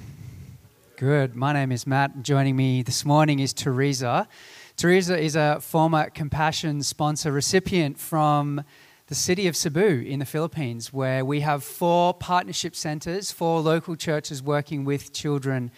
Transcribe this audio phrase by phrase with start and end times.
[0.94, 1.34] Good.
[1.34, 2.14] My name is Matt.
[2.14, 4.28] And joining me this morning is Teresa.
[4.76, 8.62] Teresa is a former Compassion sponsor recipient from
[9.10, 13.96] the city of Cebu in the Philippines, where we have four partnership centers, four local
[13.96, 15.72] churches working with children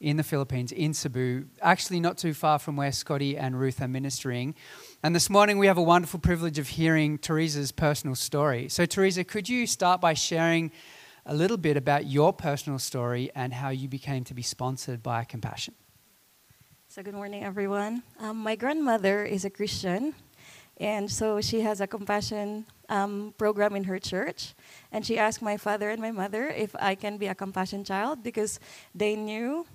[0.00, 3.86] in the Philippines, in Cebu, actually not too far from where Scotty and Ruth are
[3.86, 4.56] ministering.
[5.04, 8.68] And this morning we have a wonderful privilege of hearing Teresa's personal story.
[8.68, 10.72] So, Teresa, could you start by sharing
[11.24, 15.22] a little bit about your personal story and how you became to be sponsored by
[15.22, 15.74] Compassion?
[16.88, 18.02] So, good morning, everyone.
[18.18, 20.12] Um, my grandmother is a Christian,
[20.78, 24.54] and so she has a compassion um, program in her church.
[24.90, 28.22] And she asked my father and my mother if I can be a compassion child
[28.22, 28.58] because
[28.94, 29.66] they knew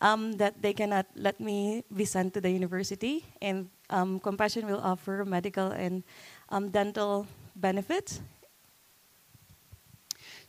[0.00, 3.24] um, that they cannot let me be sent to the university.
[3.40, 6.02] And um, compassion will offer medical and
[6.50, 8.20] um, dental benefits.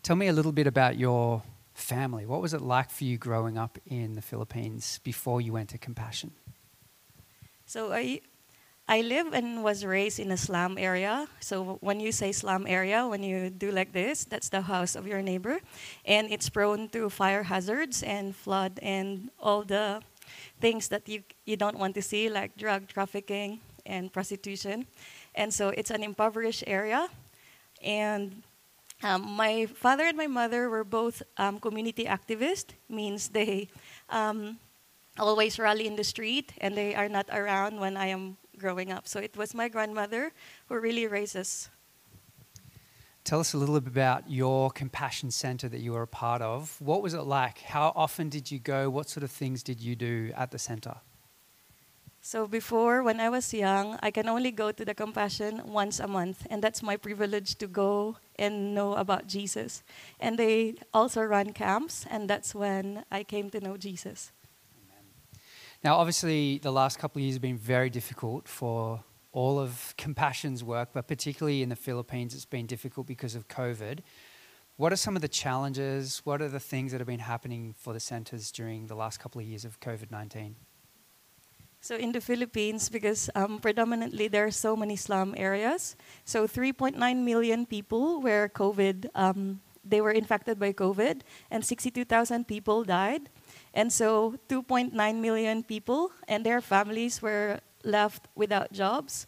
[0.02, 2.26] Tell me a little bit about your family.
[2.26, 5.78] What was it like for you growing up in the Philippines before you went to
[5.78, 6.32] Compassion?
[7.66, 8.22] So I,
[8.90, 11.28] I live and was raised in a slum area.
[11.40, 15.06] So when you say slum area, when you do like this, that's the house of
[15.06, 15.62] your neighbor,
[16.06, 20.02] and it's prone to fire hazards and flood and all the
[20.60, 24.88] things that you you don't want to see, like drug trafficking and prostitution.
[25.36, 27.10] And so it's an impoverished area,
[27.86, 28.42] and
[29.06, 33.70] um, my father and my mother were both um, community activists, means they
[34.10, 34.58] um,
[35.20, 39.08] always rally in the street and they are not around when I am growing up.
[39.08, 40.32] So it was my grandmother
[40.68, 41.70] who really raised us.
[43.24, 46.76] Tell us a little bit about your compassion center that you were a part of.
[46.80, 47.60] What was it like?
[47.60, 48.90] How often did you go?
[48.90, 50.96] What sort of things did you do at the center?
[52.22, 56.08] So before, when I was young, I can only go to the compassion once a
[56.08, 59.84] month, and that's my privilege to go and know about Jesus.
[60.20, 64.32] And they also run camps, and that's when I came to know Jesus.
[65.82, 69.02] Now, obviously, the last couple of years have been very difficult for
[69.32, 74.00] all of Compassion's work, but particularly in the Philippines, it's been difficult because of COVID.
[74.76, 76.22] What are some of the challenges?
[76.26, 79.40] What are the things that have been happening for the centers during the last couple
[79.40, 80.56] of years of COVID 19?
[81.80, 85.96] So in the Philippines, because um, predominantly there are so many slum areas,
[86.26, 92.84] so 3.9 million people were COVID, um, they were infected by COVID, and 62,000 people
[92.84, 93.30] died.
[93.80, 94.92] And so 2.9
[95.22, 99.26] million people and their families were left without jobs.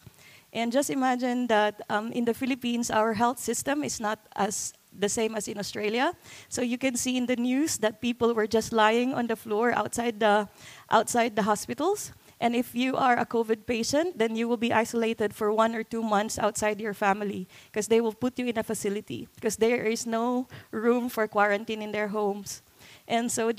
[0.51, 5.07] And just imagine that um, in the Philippines, our health system is not as the
[5.07, 6.11] same as in Australia.
[6.49, 9.71] So you can see in the news that people were just lying on the floor
[9.71, 10.49] outside the,
[10.89, 12.11] outside the hospitals.
[12.41, 15.83] And if you are a COVID patient, then you will be isolated for one or
[15.83, 19.85] two months outside your family because they will put you in a facility because there
[19.85, 22.61] is no room for quarantine in their homes.
[23.07, 23.53] And so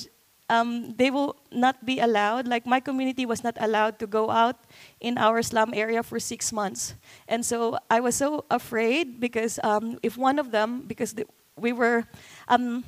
[0.53, 2.47] um, they will not be allowed.
[2.47, 4.61] Like my community was not allowed to go out
[5.01, 6.95] in our slum area for six months,
[7.27, 11.25] and so I was so afraid because um, if one of them, because the,
[11.57, 12.05] we were
[12.49, 12.85] um,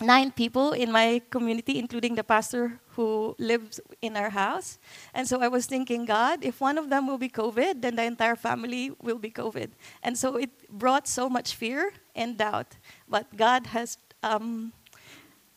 [0.00, 4.78] nine people in my community, including the pastor who lives in our house,
[5.12, 8.04] and so I was thinking, God, if one of them will be COVID, then the
[8.04, 9.70] entire family will be COVID,
[10.04, 12.78] and so it brought so much fear and doubt.
[13.08, 14.72] But God has um,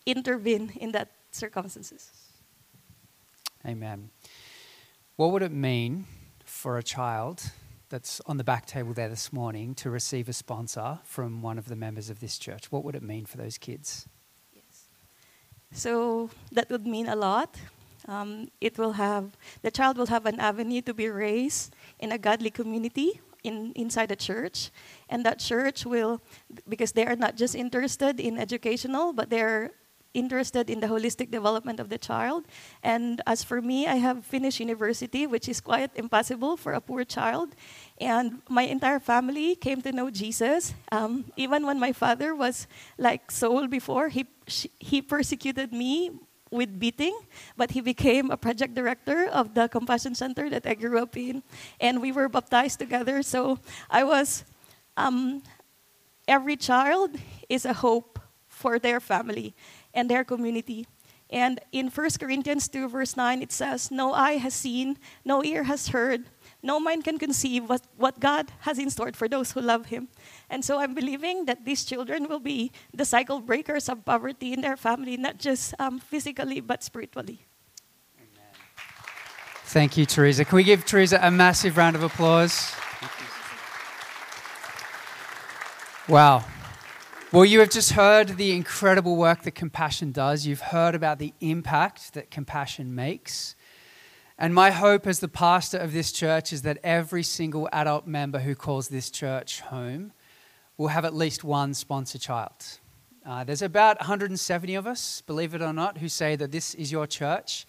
[0.08, 2.12] intervened in that circumstances.
[3.66, 4.10] Amen.
[5.16, 6.06] What would it mean
[6.46, 7.52] for a child
[7.90, 11.68] that's on the back table there this morning to receive a sponsor from one of
[11.68, 12.72] the members of this church?
[12.72, 14.08] What would it mean for those kids?
[14.54, 14.88] Yes.
[15.72, 17.58] So that would mean a lot.
[18.08, 22.18] Um, it will have the child will have an avenue to be raised in a
[22.18, 24.70] godly community in, inside the church,
[25.10, 26.22] and that church will
[26.68, 29.72] because they are not just interested in educational, but they're
[30.16, 32.46] interested in the holistic development of the child.
[32.82, 37.04] And as for me, I have finished university, which is quite impossible for a poor
[37.04, 37.54] child.
[38.00, 40.74] And my entire family came to know Jesus.
[40.92, 42.68] Um, even when my father was
[42.98, 44.26] like Saul before, he,
[44.80, 46.12] he persecuted me
[46.52, 47.18] with beating,
[47.58, 51.44] but he became a project director of the Compassion Center that I grew up in.
[51.82, 53.22] And we were baptized together.
[53.24, 54.46] So I was,
[54.96, 55.44] um,
[56.28, 57.12] every child
[57.50, 59.54] is a hope for their family
[59.96, 60.86] and their community.
[61.30, 65.64] And in 1 Corinthians 2, verse 9, it says, No eye has seen, no ear
[65.64, 66.26] has heard,
[66.62, 70.08] no mind can conceive what, what God has in store for those who love Him.
[70.50, 74.62] And so I'm believing that these children will be the cycle breakers of poverty in
[74.62, 77.46] their family, not just um, physically, but spiritually.
[79.66, 80.46] Thank you, Teresa.
[80.46, 82.72] Can we give Teresa a massive round of applause?
[86.08, 86.46] Wow.
[87.36, 90.48] Well, you have just heard the incredible work that compassion does.
[90.48, 93.58] You've heard about the impact that compassion makes.
[94.40, 98.40] And my hope as the pastor of this church is that every single adult member
[98.40, 100.14] who calls this church home
[100.78, 102.80] will have at least one sponsor child.
[103.26, 106.90] Uh, there's about 170 of us, believe it or not, who say that this is
[106.90, 107.66] your church.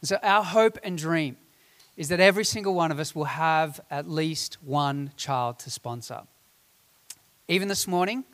[0.00, 1.36] And so, our hope and dream
[1.94, 6.22] is that every single one of us will have at least one child to sponsor.
[7.48, 8.24] Even this morning,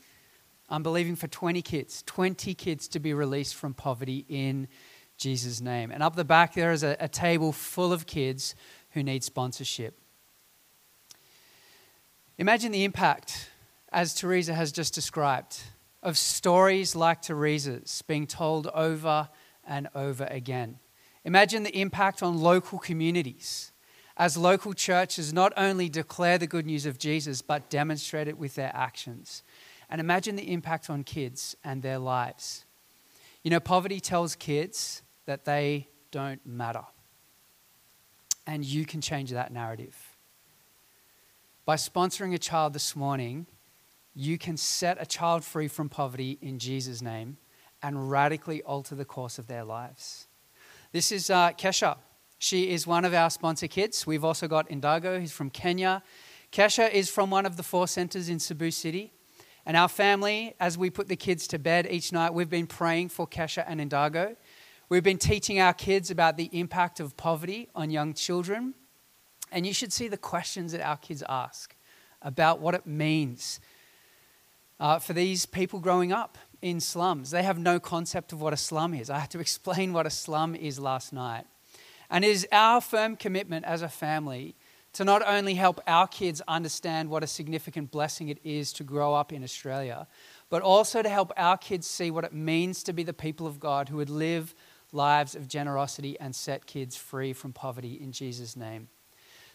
[0.68, 4.68] I'm believing for 20 kids, 20 kids to be released from poverty in
[5.16, 5.90] Jesus' name.
[5.90, 8.54] And up the back, there is a, a table full of kids
[8.90, 9.98] who need sponsorship.
[12.38, 13.48] Imagine the impact,
[13.92, 15.60] as Teresa has just described,
[16.02, 19.28] of stories like Teresa's being told over
[19.66, 20.78] and over again.
[21.24, 23.72] Imagine the impact on local communities
[24.16, 28.54] as local churches not only declare the good news of Jesus, but demonstrate it with
[28.54, 29.42] their actions.
[29.88, 32.65] And imagine the impact on kids and their lives.
[33.43, 36.85] You know, poverty tells kids that they don't matter.
[38.47, 39.97] And you can change that narrative.
[41.65, 43.47] By sponsoring a child this morning,
[44.15, 47.37] you can set a child free from poverty in Jesus' name
[47.83, 50.27] and radically alter the course of their lives.
[50.93, 51.99] This is uh, Kesha.
[52.38, 54.06] She is one of our sponsor kids.
[54.06, 56.03] We've also got Indago, he's from Kenya.
[56.53, 59.12] Kesha is from one of the four centers in Cebu City.
[59.66, 63.08] And our family, as we put the kids to bed each night, we've been praying
[63.08, 64.36] for Kesha and Indago.
[64.88, 68.74] We've been teaching our kids about the impact of poverty on young children.
[69.50, 71.74] And you should see the questions that our kids ask
[72.22, 73.58] about what it means
[74.78, 77.32] uh, for these people growing up in slums.
[77.32, 79.10] They have no concept of what a slum is.
[79.10, 81.44] I had to explain what a slum is last night.
[82.08, 84.54] And it is our firm commitment as a family
[84.96, 89.12] to not only help our kids understand what a significant blessing it is to grow
[89.12, 90.06] up in Australia,
[90.48, 93.60] but also to help our kids see what it means to be the people of
[93.60, 94.54] God who would live
[94.93, 98.88] lives of generosity and set kids free from poverty in Jesus' name.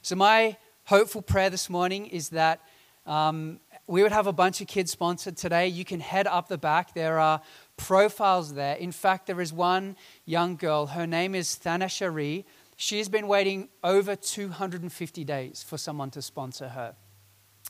[0.03, 2.61] So, my hopeful prayer this morning is that
[3.07, 5.67] um, we would have a bunch of kids sponsored today.
[5.67, 6.94] You can head up the back.
[6.94, 7.41] There are
[7.77, 8.75] profiles there.
[8.75, 10.85] In fact, there is one young girl.
[10.85, 12.45] Her name is Thana Shari.
[12.81, 16.95] She's been waiting over 250 days for someone to sponsor her.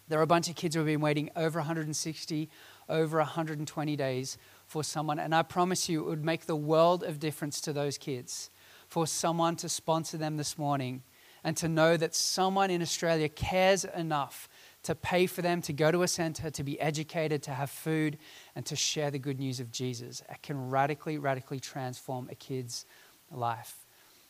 [0.07, 2.49] There are a bunch of kids who have been waiting over 160,
[2.87, 4.37] over 120 days
[4.67, 5.19] for someone.
[5.19, 8.51] And I promise you, it would make the world of difference to those kids
[8.87, 11.03] for someone to sponsor them this morning
[11.43, 14.47] and to know that someone in Australia cares enough
[14.83, 18.17] to pay for them to go to a center, to be educated, to have food,
[18.55, 20.23] and to share the good news of Jesus.
[20.29, 22.85] It can radically, radically transform a kid's
[23.29, 23.85] life.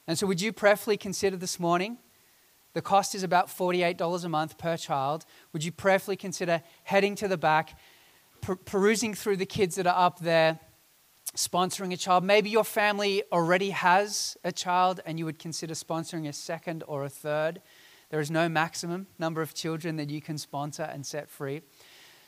[0.07, 1.97] And so, would you prayerfully consider this morning?
[2.73, 5.25] The cost is about $48 a month per child.
[5.53, 7.77] Would you prayerfully consider heading to the back,
[8.39, 10.59] per- perusing through the kids that are up there,
[11.35, 12.23] sponsoring a child?
[12.23, 17.03] Maybe your family already has a child and you would consider sponsoring a second or
[17.03, 17.61] a third.
[18.09, 21.61] There is no maximum number of children that you can sponsor and set free.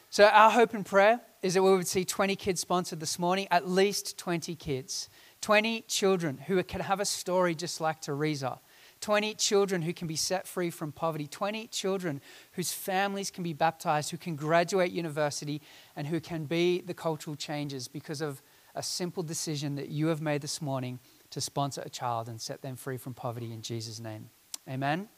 [0.09, 3.47] So, our hope and prayer is that we would see 20 kids sponsored this morning,
[3.49, 5.09] at least 20 kids.
[5.43, 8.59] 20 children who can have a story just like Teresa.
[9.01, 11.27] 20 children who can be set free from poverty.
[11.27, 12.21] 20 children
[12.53, 15.61] whose families can be baptized, who can graduate university,
[15.97, 18.41] and who can be the cultural changes because of
[18.73, 20.97] a simple decision that you have made this morning
[21.29, 24.29] to sponsor a child and set them free from poverty in Jesus' name.
[24.69, 25.09] Amen.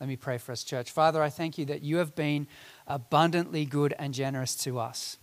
[0.00, 0.90] Let me pray for us, church.
[0.90, 2.46] Father, I thank you that you have been
[2.86, 5.18] abundantly good and generous to us.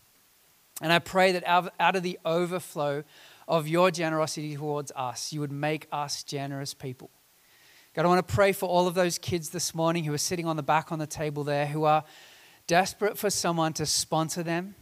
[0.80, 3.04] And I pray that out of the overflow
[3.52, 7.12] of your generosity towards us, you would make us generous people.
[7.94, 10.46] God, I want to pray for all of those kids this morning who are sitting
[10.46, 12.06] on the back on the table there who are
[12.66, 14.76] desperate for someone to sponsor them.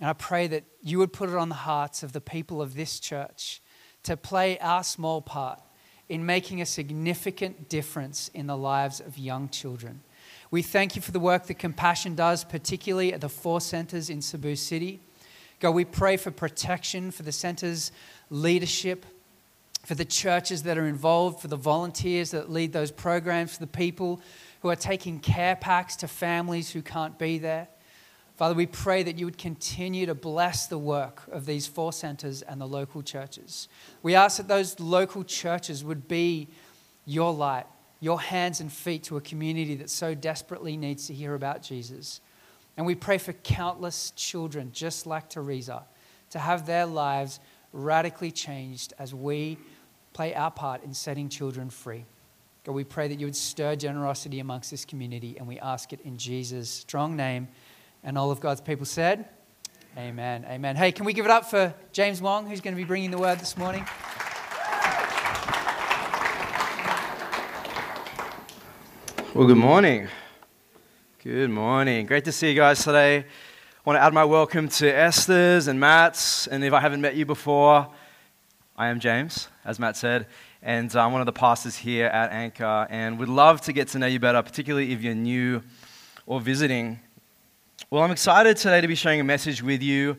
[0.00, 2.74] And I pray that you would put it on the hearts of the people of
[2.74, 3.62] this church
[4.02, 5.62] to play our small part
[6.08, 10.02] in making a significant difference in the lives of young children.
[10.50, 14.20] We thank you for the work that Compassion does, particularly at the four centers in
[14.20, 15.00] Cebu City.
[15.60, 17.90] God, we pray for protection for the center's
[18.30, 19.04] leadership,
[19.84, 23.66] for the churches that are involved, for the volunteers that lead those programs, for the
[23.66, 24.20] people
[24.60, 27.68] who are taking care packs to families who can't be there.
[28.36, 32.40] Father, we pray that you would continue to bless the work of these four centers
[32.42, 33.66] and the local churches.
[34.00, 36.46] We ask that those local churches would be
[37.04, 37.66] your light,
[37.98, 42.20] your hands and feet to a community that so desperately needs to hear about Jesus.
[42.78, 45.82] And we pray for countless children just like Teresa
[46.30, 47.40] to have their lives
[47.72, 49.58] radically changed as we
[50.12, 52.04] play our part in setting children free.
[52.64, 56.00] God, we pray that you would stir generosity amongst this community, and we ask it
[56.02, 57.48] in Jesus' strong name.
[58.04, 59.28] And all of God's people said,
[59.96, 60.46] Amen.
[60.48, 60.76] Amen.
[60.76, 63.18] Hey, can we give it up for James Wong, who's going to be bringing the
[63.18, 63.84] word this morning?
[69.34, 70.06] Well, good morning.
[71.30, 72.06] Good morning.
[72.06, 73.18] Great to see you guys today.
[73.18, 73.24] I
[73.84, 76.46] want to add my welcome to Esther's and Matt's.
[76.46, 77.86] And if I haven't met you before,
[78.78, 80.26] I am James, as Matt said,
[80.62, 82.86] and I'm one of the pastors here at Anchor.
[82.88, 85.62] And would love to get to know you better, particularly if you're new
[86.24, 86.98] or visiting.
[87.90, 90.16] Well, I'm excited today to be sharing a message with you,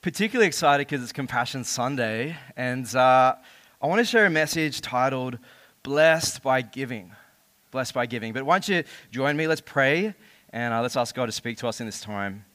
[0.00, 2.36] particularly excited because it's Compassion Sunday.
[2.56, 3.34] And uh,
[3.82, 5.40] I want to share a message titled
[5.82, 7.10] Blessed by Giving
[7.72, 8.32] blessed by giving.
[8.32, 9.46] But why don't you join me?
[9.46, 10.14] Let's pray
[10.56, 12.46] and uh, let's ask God to speak to us in this time.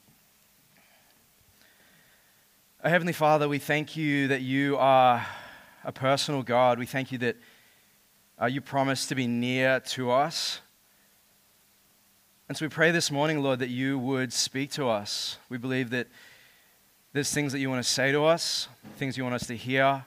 [2.84, 5.24] Oh, Heavenly Father, we thank you that you are
[5.84, 6.79] a personal God.
[6.79, 7.36] We thank you that
[8.41, 10.62] uh, you promise to be near to us.
[12.50, 15.38] And so we pray this morning, Lord, that you would speak to us.
[15.48, 16.08] We believe that
[17.13, 18.67] there's things that you want to say to us,
[18.98, 20.03] things you want us to hear.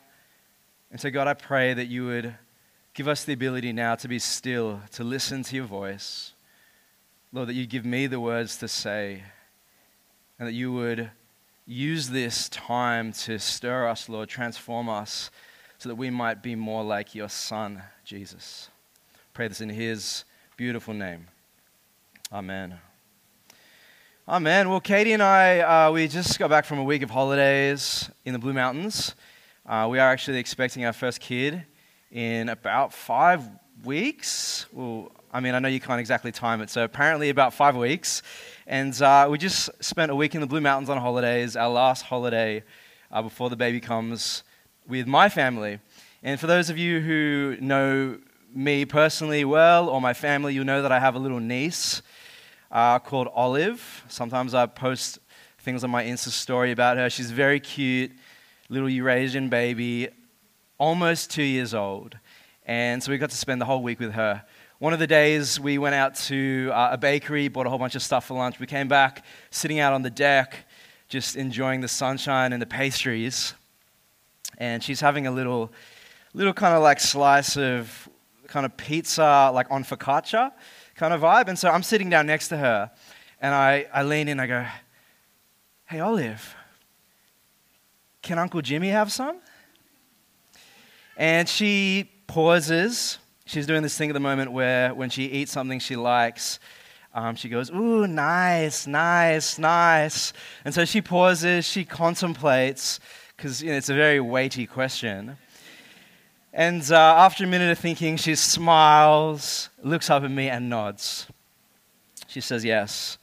[0.91, 2.35] And so, God, I pray that you would
[2.95, 6.34] Give us the ability now to be still, to listen to your voice.
[7.35, 9.25] Lord, that you give me the words to say,
[10.39, 11.11] and that you would
[11.67, 15.33] use this time to stir us, Lord, transform us,
[15.79, 18.69] so that we might be more like your Son, Jesus.
[19.33, 20.25] Pray this in his
[20.57, 21.27] beautiful name.
[22.33, 22.79] Amen.
[24.29, 24.71] Amen.
[24.71, 28.33] Well, Katie and I, uh, we just got back from a week of holidays in
[28.33, 29.17] the Blue Mountains.
[29.67, 31.67] Uh, we are actually expecting our first kid
[32.13, 33.43] in about five
[33.83, 34.67] weeks.
[34.73, 38.23] Well, I mean, I know you can't exactly time it, so apparently about five weeks.
[38.69, 42.03] And uh, we just spent a week in the Blue Mountains on holidays, our last
[42.03, 42.63] holiday
[43.11, 44.45] uh, before the baby comes
[44.87, 45.81] with my family.
[46.23, 48.19] And for those of you who know
[48.55, 52.01] me personally well or my family, you'll know that I have a little niece
[52.71, 54.05] uh, called Olive.
[54.07, 55.19] Sometimes I post
[55.59, 57.11] things on my Insta story about her.
[57.11, 58.13] She's very cute,
[58.69, 60.11] little Eurasian baby
[60.79, 62.17] almost two years old.
[62.67, 64.45] And so we got to spend the whole week with her.
[64.81, 67.95] One of the days we went out to uh, a bakery, bought a whole bunch
[67.95, 68.59] of stuff for lunch.
[68.59, 70.67] We came back sitting out on the deck,
[71.09, 73.55] just enjoying the sunshine and the pastries.
[74.59, 75.73] And she's having a little,
[76.33, 78.09] little kind of like slice of
[78.49, 80.53] kind of pizza, like on focaccia
[80.97, 81.49] kind of vibe.
[81.49, 82.91] And so I'm sitting down next to her,
[83.41, 84.67] and I, I lean in, I go,
[85.87, 86.55] Hey, Olive,
[88.23, 89.37] can Uncle Jimmy have some?
[91.17, 93.19] And she pauses.
[93.55, 96.59] She's doing this thing at the moment where when she eats something she likes,
[97.15, 100.33] um, she goes, Ooh, nice, nice, nice.
[100.65, 102.99] And so she pauses, she contemplates,
[103.37, 105.37] because you know, it's a very weighty question.
[106.53, 111.29] And uh, after a minute of thinking, she smiles, looks up at me, and nods.
[112.27, 113.19] She says, Yes.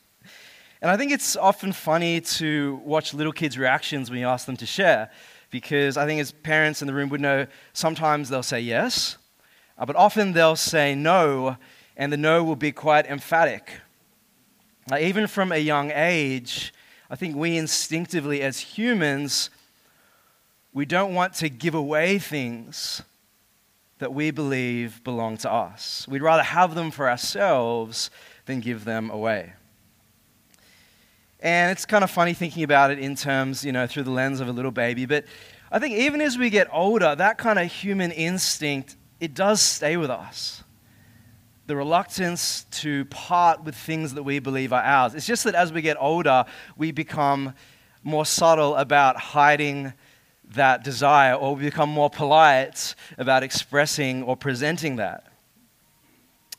[0.82, 4.56] And I think it's often funny to watch little kids' reactions when you ask them
[4.56, 5.12] to share
[5.50, 9.18] because I think as parents in the room would know, sometimes they'll say yes,
[9.82, 11.58] uh, but often they'll say no,
[11.98, 13.72] and the no will be quite emphatic.
[14.92, 16.72] Uh, even from a young age,
[17.10, 19.50] I think we instinctively, as humans,
[20.72, 23.02] we don't want to give away things
[23.98, 26.08] that we believe belong to us.
[26.08, 28.12] We'd rather have them for ourselves
[28.46, 29.54] than give them away.
[31.40, 34.42] And it's kind of funny thinking about it in terms, you know, through the lens
[34.42, 35.08] of a little baby.
[35.08, 35.26] But
[35.72, 39.96] I think even as we get older, that kind of human instinct, it does stay
[39.96, 40.64] with us.
[41.68, 45.14] The reluctance to part with things that we believe are ours.
[45.14, 46.44] It's just that as we get older,
[46.76, 47.54] we become
[48.04, 49.94] more subtle about hiding
[50.56, 55.32] that desire, or we become more polite about expressing or presenting that.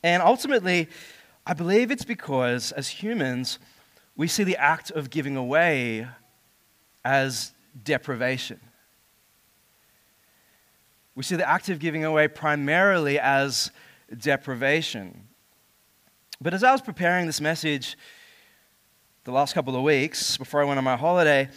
[0.04, 0.88] And ultimately,
[1.44, 3.58] I believe it's because as humans,
[4.16, 6.06] we see the act of giving away
[7.04, 7.52] as
[7.82, 8.60] deprivation.
[11.14, 13.70] We see the act of giving away primarily as
[14.16, 15.28] deprivation.
[16.40, 17.96] But as I was preparing this message
[19.24, 21.48] the last couple of weeks before I went on my holiday,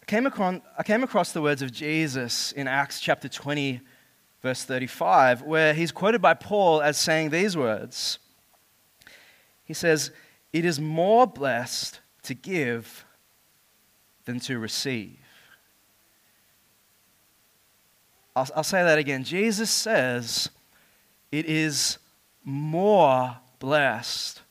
[0.00, 3.80] I came, across, I came across the words of Jesus in Acts chapter 20,
[4.42, 8.18] verse 35, where he's quoted by Paul as saying these words.
[9.64, 10.10] He says,
[10.52, 13.06] it is more blessed to give
[14.26, 15.23] than to receive.
[18.36, 19.24] I'll, I'll say that again.
[19.24, 20.48] Jesus says
[21.30, 21.98] it is
[22.44, 24.42] more blessed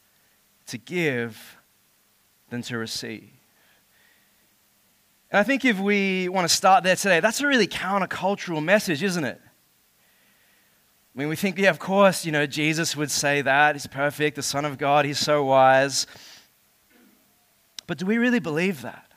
[0.68, 1.58] to give
[2.50, 3.30] than to receive.
[5.32, 9.02] And I think if we want to start there today, that's a really countercultural message,
[9.02, 9.42] isn't it?
[11.16, 13.76] I mean, we think, yeah, of course, you know, Jesus would say that.
[13.76, 16.08] He's perfect, the Son of God, he's so wise.
[17.86, 19.12] But do we really believe that?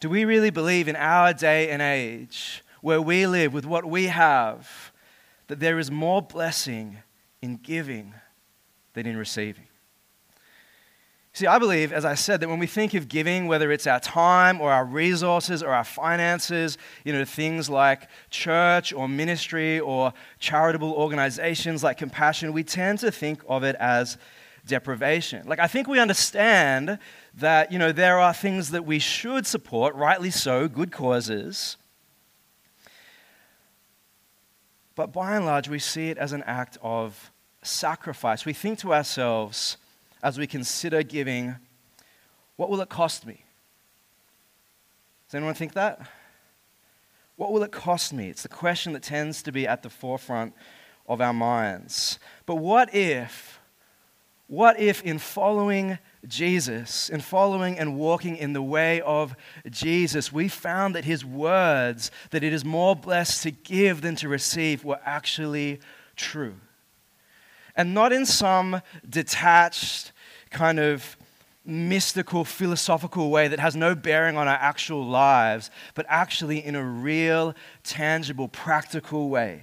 [0.00, 4.06] Do we really believe in our day and age, where we live with what we
[4.06, 4.92] have,
[5.48, 6.98] that there is more blessing
[7.42, 8.14] in giving
[8.94, 9.66] than in receiving?
[11.32, 13.98] See, I believe, as I said, that when we think of giving, whether it's our
[13.98, 20.12] time or our resources or our finances, you know, things like church or ministry or
[20.38, 24.16] charitable organizations like compassion, we tend to think of it as
[24.64, 25.44] deprivation.
[25.48, 27.00] Like, I think we understand
[27.34, 31.78] that, you know, there are things that we should support, rightly so, good causes.
[34.96, 37.30] But by and large, we see it as an act of
[37.62, 38.44] sacrifice.
[38.46, 39.76] We think to ourselves,
[40.22, 41.56] as we consider giving,
[42.56, 43.44] what will it cost me?
[45.28, 46.00] Does anyone think that?
[47.36, 48.30] What will it cost me?
[48.30, 50.54] It's the question that tends to be at the forefront
[51.06, 52.18] of our minds.
[52.46, 53.60] But what if,
[54.46, 59.36] what if in following Jesus, in following and walking in the way of
[59.70, 64.28] Jesus, we found that his words, that it is more blessed to give than to
[64.28, 65.80] receive, were actually
[66.16, 66.54] true?
[67.74, 70.12] And not in some detached,
[70.50, 71.16] kind of
[71.64, 76.84] mystical, philosophical way that has no bearing on our actual lives, but actually in a
[76.84, 79.62] real, tangible, practical way.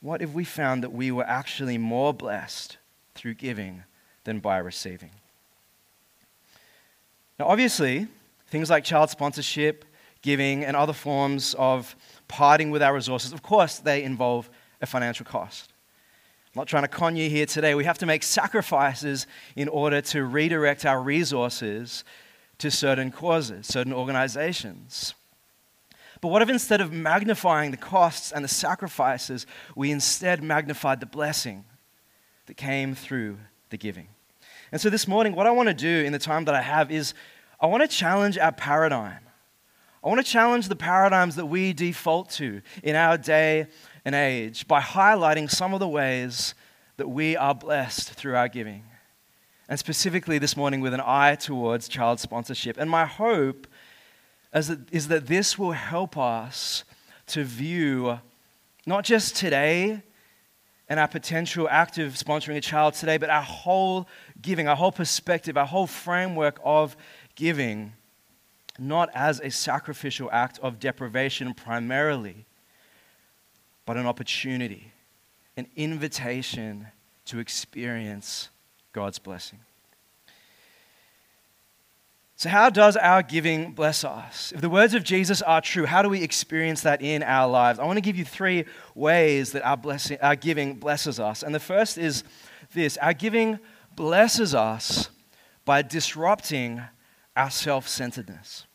[0.00, 2.78] What if we found that we were actually more blessed
[3.14, 3.84] through giving
[4.26, 5.10] than by receiving?
[7.38, 8.08] Now, obviously,
[8.48, 9.84] things like child sponsorship,
[10.20, 11.96] giving, and other forms of
[12.28, 14.50] parting with our resources, of course, they involve
[14.82, 15.72] a financial cost.
[16.54, 17.74] I'm not trying to con you here today.
[17.74, 22.02] We have to make sacrifices in order to redirect our resources
[22.58, 25.14] to certain causes, certain organizations.
[26.20, 31.06] But what if instead of magnifying the costs and the sacrifices, we instead magnified the
[31.06, 31.64] blessing
[32.46, 33.36] that came through
[33.68, 34.08] the giving?
[34.72, 36.90] And so this morning, what I want to do in the time that I have
[36.90, 37.14] is
[37.60, 39.20] I want to challenge our paradigm.
[40.02, 43.66] I want to challenge the paradigms that we default to in our day
[44.04, 46.54] and age by highlighting some of the ways
[46.96, 48.84] that we are blessed through our giving.
[49.68, 52.78] And specifically this morning, with an eye towards child sponsorship.
[52.78, 53.66] And my hope
[54.54, 56.84] is that, is that this will help us
[57.28, 58.20] to view
[58.86, 60.02] not just today
[60.88, 64.08] and our potential act of sponsoring a child today, but our whole
[64.40, 66.96] giving, our whole perspective, our whole framework of
[67.34, 67.92] giving,
[68.78, 72.46] not as a sacrificial act of deprivation primarily,
[73.84, 74.92] but an opportunity,
[75.56, 76.86] an invitation
[77.24, 78.50] to experience
[78.92, 79.58] God's blessing.
[82.38, 84.52] So, how does our giving bless us?
[84.54, 87.78] If the words of Jesus are true, how do we experience that in our lives?
[87.78, 91.42] I want to give you three ways that our, blessing, our giving blesses us.
[91.42, 92.24] And the first is
[92.74, 93.58] this our giving
[93.94, 95.08] blesses us
[95.64, 96.82] by disrupting
[97.34, 98.66] our self centeredness.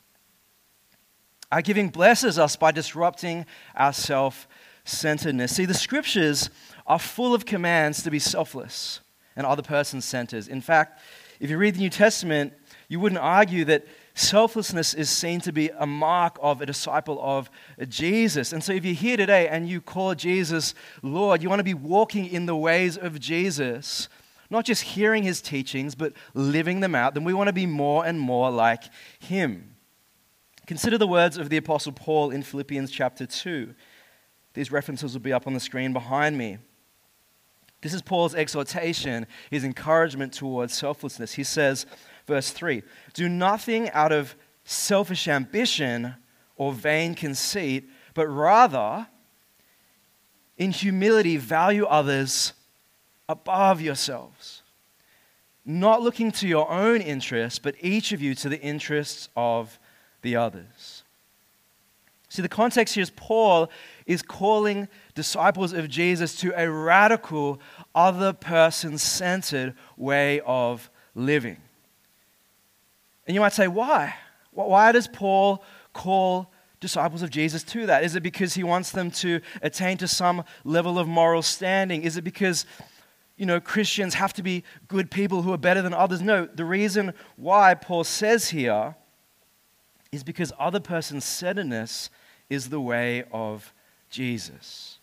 [1.52, 3.45] Our giving blesses us by disrupting
[3.76, 4.47] our self
[4.86, 5.56] centeredness.
[5.56, 6.50] See, the scriptures
[6.88, 9.02] are full of commands to be selfless
[9.36, 10.47] and other person centered.
[10.47, 11.00] In fact,
[11.39, 12.54] if you read the New Testament,
[12.91, 17.49] you wouldn't argue that selflessness is seen to be a mark of a disciple of
[17.88, 18.51] Jesus.
[18.51, 21.73] And so, if you're here today and you call Jesus Lord, you want to be
[21.73, 24.10] walking in the ways of Jesus,
[24.49, 28.06] not just hearing his teachings, but living them out, then we want to be more
[28.06, 28.84] and more like
[29.19, 29.77] him.
[30.67, 33.73] Consider the words of the Apostle Paul in Philippians chapter 2.
[34.54, 36.58] These references will be up on the screen behind me.
[37.82, 41.34] This is Paul's exhortation, his encouragement towards selflessness.
[41.34, 41.86] He says,
[42.32, 42.82] verse 3
[43.13, 46.15] Do nothing out of selfish ambition
[46.56, 49.08] or vain conceit, but rather,
[50.58, 52.54] in humility, value others
[53.28, 54.63] above yourselves,
[55.65, 59.78] not looking to your own interests, but each of you to the interests of
[60.22, 61.04] the others.
[62.30, 63.70] See, the context here is Paul
[64.06, 67.60] is calling disciples of Jesus to a radical,
[67.94, 71.58] other person centered way of living.
[73.27, 74.15] And you might say, why?
[74.51, 78.03] Why does Paul call disciples of Jesus to that?
[78.03, 82.03] Is it because he wants them to attain to some level of moral standing?
[82.03, 82.65] Is it because
[83.38, 86.21] you know, Christians have to be good people who are better than others?
[86.21, 88.95] No, the reason why Paul says here
[90.12, 92.10] is because other person's centeredness
[92.51, 93.73] is the way of
[94.12, 94.99] Jesus.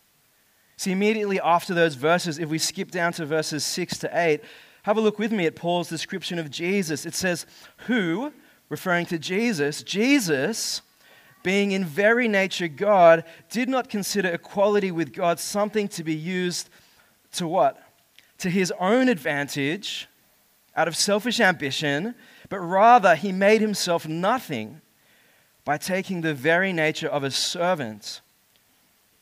[0.76, 4.40] See, immediately after those verses, if we skip down to verses 6 to 8,
[4.88, 7.05] have a look with me at Paul's description of Jesus.
[7.05, 7.44] It says,
[7.88, 8.33] Who,
[8.70, 10.81] referring to Jesus, Jesus,
[11.42, 16.70] being in very nature God, did not consider equality with God something to be used
[17.33, 17.83] to what?
[18.38, 20.09] To his own advantage,
[20.74, 22.14] out of selfish ambition,
[22.48, 24.81] but rather he made himself nothing
[25.66, 28.22] by taking the very nature of a servant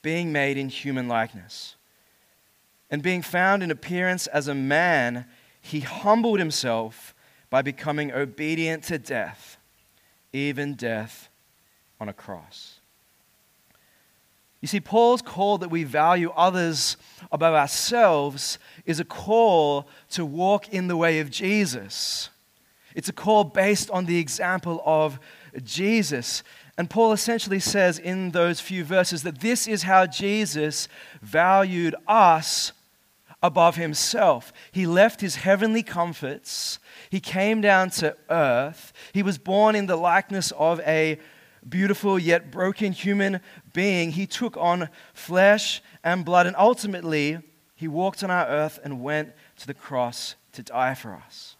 [0.00, 1.74] being made in human likeness.
[2.88, 5.26] And being found in appearance as a man,
[5.66, 7.14] he humbled himself
[7.50, 9.59] by becoming obedient to death,
[10.33, 11.29] even death
[12.00, 12.81] on a cross.
[14.61, 16.96] You see, Paul's call that we value others
[17.33, 22.31] above ourselves is a call to walk in the way of Jesus.
[22.94, 25.18] It's a call based on the example of
[25.62, 26.42] Jesus.
[26.79, 30.88] And Paul essentially says in those few verses that this is how Jesus
[31.22, 32.72] valued us
[33.42, 34.53] above himself.
[34.72, 36.79] He left his heavenly comforts,
[37.11, 41.18] he came down to earth, he was born in the likeness of a
[41.68, 43.40] beautiful yet broken human
[43.72, 44.12] being.
[44.12, 47.38] He took on flesh and blood, and ultimately,
[47.75, 51.57] he walked on our earth and went to the cross to die for us.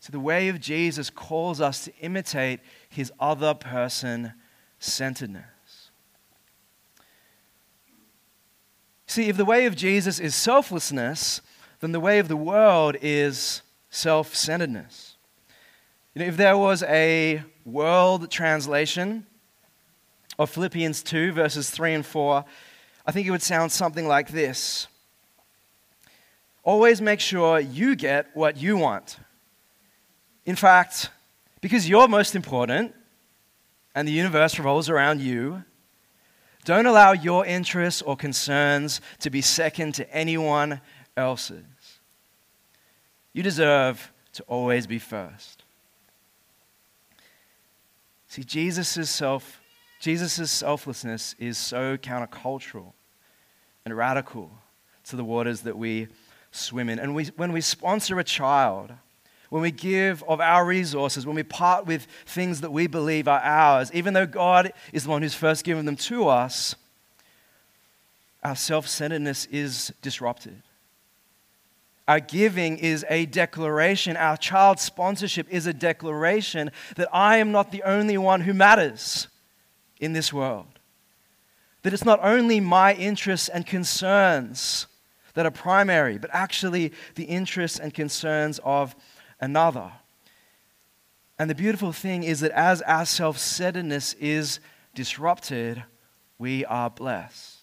[0.00, 4.34] So, the way of Jesus calls us to imitate his other person
[4.78, 5.55] centeredness.
[9.16, 11.40] See, if the way of Jesus is selflessness,
[11.80, 15.16] then the way of the world is self centeredness.
[16.12, 19.24] You know, if there was a world translation
[20.38, 22.44] of Philippians 2, verses 3 and 4,
[23.06, 24.86] I think it would sound something like this
[26.62, 29.16] Always make sure you get what you want.
[30.44, 31.08] In fact,
[31.62, 32.94] because you're most important
[33.94, 35.64] and the universe revolves around you,
[36.66, 40.80] don't allow your interests or concerns to be second to anyone
[41.16, 41.62] else's.
[43.32, 45.62] You deserve to always be first.
[48.26, 49.60] See, Jesus' self,
[50.00, 52.94] Jesus' selflessness is so countercultural
[53.84, 54.50] and radical
[55.04, 56.08] to the waters that we
[56.50, 56.98] swim in.
[56.98, 58.92] And we, when we sponsor a child,
[59.50, 63.40] when we give of our resources, when we part with things that we believe are
[63.40, 66.74] ours, even though God is the one who's first given them to us,
[68.42, 70.62] our self centeredness is disrupted.
[72.08, 77.72] Our giving is a declaration, our child sponsorship is a declaration that I am not
[77.72, 79.26] the only one who matters
[79.98, 80.78] in this world.
[81.82, 84.86] That it's not only my interests and concerns
[85.34, 88.94] that are primary, but actually the interests and concerns of
[89.40, 89.92] another.
[91.38, 94.60] And the beautiful thing is that as our self centeredness is
[94.94, 95.82] disrupted,
[96.38, 97.58] we are blessed.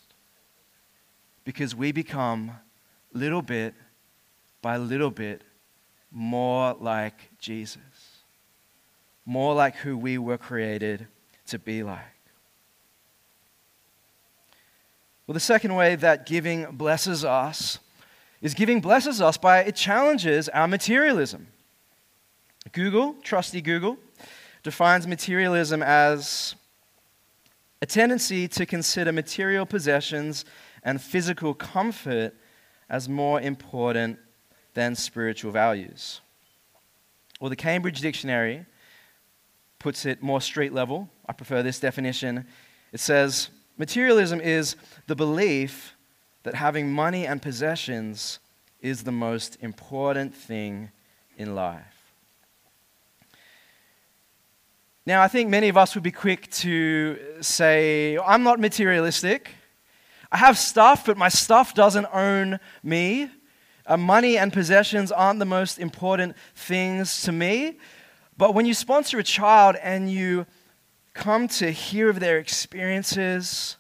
[1.44, 2.52] Because we become
[3.14, 3.74] little bit
[4.62, 5.44] by little bit
[6.12, 7.82] more like Jesus,
[9.26, 11.08] more like who we were created
[11.48, 12.00] to be like.
[15.26, 17.80] Well, the second way that giving blesses us
[18.42, 21.48] is giving blesses us by it challenges our materialism.
[22.72, 23.98] Google, trusty Google,
[24.64, 26.56] defines materialism as
[27.82, 30.46] a tendency to consider material possessions
[30.84, 32.34] and physical comfort
[32.90, 34.20] as more important
[34.74, 36.22] than spiritual values.
[37.40, 38.66] Well, the Cambridge Dictionary
[39.80, 41.10] puts it more street level.
[41.28, 42.46] I prefer this definition.
[42.94, 44.76] It says materialism is
[45.08, 45.96] the belief
[46.44, 48.40] that having money and possessions
[48.80, 50.92] is the most important thing
[51.38, 51.93] in life.
[55.06, 59.50] Now, I think many of us would be quick to say, I'm not materialistic.
[60.32, 63.30] I have stuff, but my stuff doesn't own me.
[63.86, 67.80] Uh, money and possessions aren't the most important things to me.
[68.38, 70.46] But when you sponsor a child and you
[71.14, 73.76] come to hear of their experiences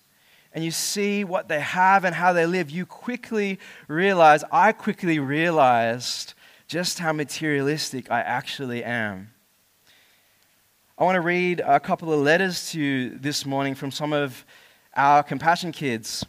[0.51, 5.19] and you see what they have and how they live, you quickly realize, I quickly
[5.19, 6.33] realized
[6.67, 9.32] just how materialistic I actually am.
[11.03, 14.45] I want to read a couple of letters to you this morning from some of
[14.95, 16.25] our compassion kids.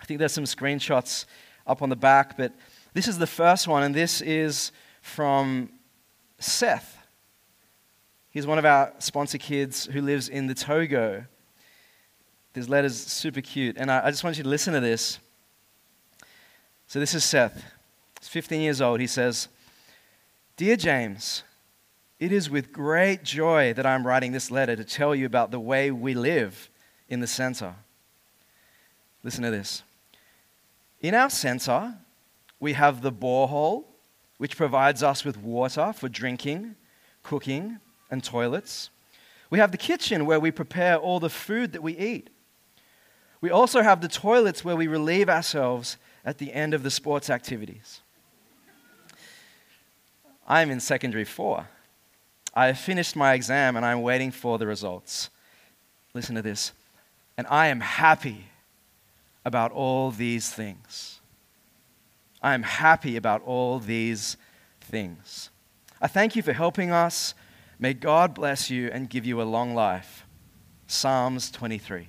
[0.00, 1.24] I think there's some screenshots
[1.68, 2.52] up on the back, but
[2.94, 4.72] this is the first one, and this is
[5.02, 5.70] from
[6.40, 6.98] Seth.
[8.30, 11.24] He's one of our sponsor kids who lives in the Togo.
[12.54, 15.20] This letter's super cute, and I, I just want you to listen to this.
[16.88, 17.62] So, this is Seth.
[18.18, 18.98] He's 15 years old.
[18.98, 19.46] He says,
[20.56, 21.44] Dear James,
[22.18, 25.60] it is with great joy that I'm writing this letter to tell you about the
[25.60, 26.70] way we live
[27.08, 27.74] in the center.
[29.22, 29.82] Listen to this.
[31.00, 31.94] In our center,
[32.58, 33.84] we have the borehole,
[34.38, 36.76] which provides us with water for drinking,
[37.22, 37.78] cooking,
[38.10, 38.90] and toilets.
[39.50, 42.30] We have the kitchen where we prepare all the food that we eat.
[43.40, 47.28] We also have the toilets where we relieve ourselves at the end of the sports
[47.28, 48.00] activities.
[50.48, 51.68] I'm in secondary four.
[52.56, 55.28] I have finished my exam and I'm waiting for the results.
[56.14, 56.72] Listen to this.
[57.36, 58.46] And I am happy
[59.44, 61.20] about all these things.
[62.42, 64.38] I am happy about all these
[64.80, 65.50] things.
[66.00, 67.34] I thank you for helping us.
[67.78, 70.24] May God bless you and give you a long life.
[70.86, 72.08] Psalms 23.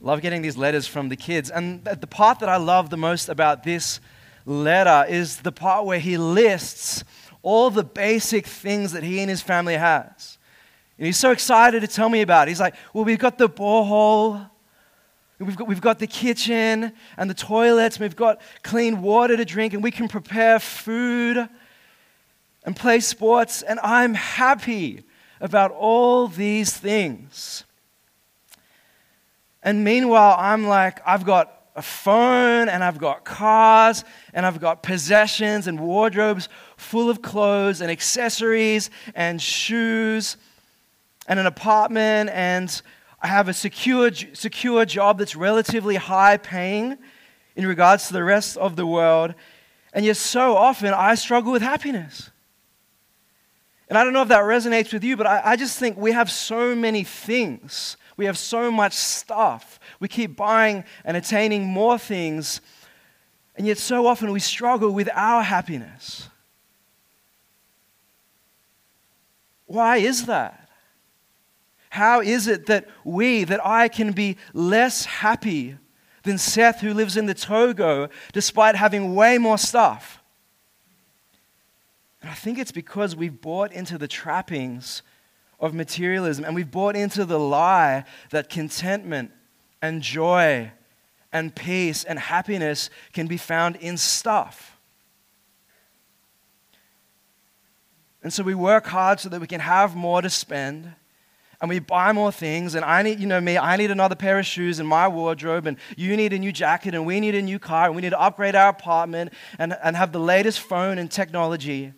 [0.00, 1.50] Love getting these letters from the kids.
[1.50, 4.00] And the part that I love the most about this
[4.44, 7.04] letter is the part where he lists
[7.42, 10.38] all the basic things that he and his family has.
[10.98, 12.52] And he's so excited to tell me about it.
[12.52, 14.48] He's like, Well, we've got the borehole,
[15.38, 19.74] we've got, we've got the kitchen and the toilets, we've got clean water to drink,
[19.74, 21.48] and we can prepare food
[22.64, 23.62] and play sports.
[23.62, 25.02] And I'm happy
[25.40, 27.64] about all these things.
[29.62, 34.04] And meanwhile, I'm like, I've got a phone and I've got cars
[34.34, 40.36] and I've got possessions and wardrobes full of clothes and accessories and shoes
[41.26, 42.82] and an apartment and
[43.22, 46.98] I have a secure, secure job that's relatively high paying
[47.54, 49.34] in regards to the rest of the world.
[49.92, 52.30] And yet, so often, I struggle with happiness.
[53.88, 56.12] And I don't know if that resonates with you, but I, I just think we
[56.12, 57.96] have so many things.
[58.16, 59.80] We have so much stuff.
[60.00, 62.60] We keep buying and attaining more things.
[63.56, 66.28] And yet, so often, we struggle with our happiness.
[69.66, 70.68] Why is that?
[71.90, 75.76] How is it that we, that I can be less happy
[76.22, 80.22] than Seth, who lives in the Togo, despite having way more stuff?
[82.22, 85.02] And I think it's because we've bought into the trappings
[85.62, 89.30] of materialism and we've bought into the lie that contentment
[89.80, 90.70] and joy
[91.32, 94.76] and peace and happiness can be found in stuff.
[98.22, 100.92] And so we work hard so that we can have more to spend
[101.60, 104.36] and we buy more things and i need you know me i need another pair
[104.36, 107.42] of shoes in my wardrobe and you need a new jacket and we need a
[107.42, 110.98] new car and we need to upgrade our apartment and, and have the latest phone
[110.98, 111.92] and technology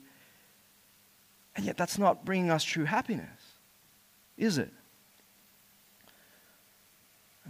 [1.56, 3.43] and yet that's not bringing us true happiness
[4.36, 4.72] is it?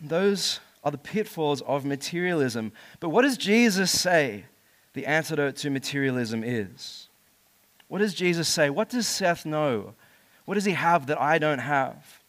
[0.01, 2.73] And those are the pitfalls of materialism.
[3.01, 4.45] But what does jesus say
[4.93, 7.09] the antidote to materialism is?
[7.89, 8.71] What does jesus say?
[8.71, 9.95] What does seth know?
[10.45, 12.21] What does he have that I don't have?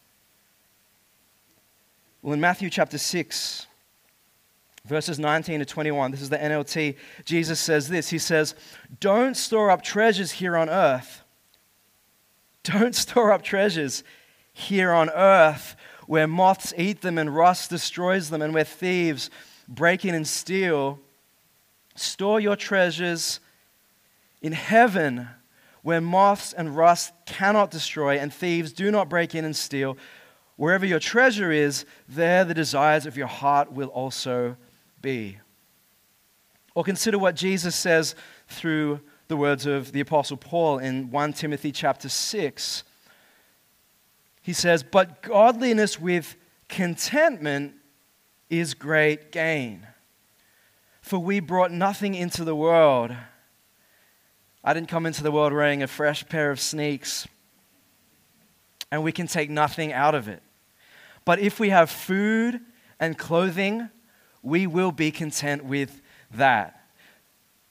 [2.22, 3.68] Well, in Matthew chapter 6,
[4.86, 8.10] verses 19 to 21, this is the NLT, Jesus says this.
[8.10, 8.56] He says,
[9.00, 11.22] Don't store up treasures here on earth.
[12.64, 14.04] Don't store up treasures
[14.58, 15.76] here on earth
[16.08, 19.30] where moths eat them and rust destroys them and where thieves
[19.68, 20.98] break in and steal.
[21.96, 23.42] Store your treasures
[24.42, 25.28] in heaven
[25.82, 29.98] where moths and rust cannot destroy, and thieves do not break in and steal.
[30.56, 34.56] Wherever your treasure is, there the desires of your heart will also
[35.02, 35.38] be.
[36.74, 38.16] Or consider what Jesus says
[38.48, 42.84] through the words of the Apostle Paul in 1 Timothy chapter 6.
[44.46, 46.36] He says, But godliness with
[46.70, 47.74] contentment
[48.48, 49.88] is great gain.
[51.02, 53.12] For we brought nothing into the world
[54.64, 57.28] I didn't come into the world wearing a fresh pair of sneaks,
[58.92, 60.42] and we can take nothing out of it.
[61.24, 62.62] But if we have food
[63.00, 63.90] and clothing,
[64.42, 66.85] we will be content with that.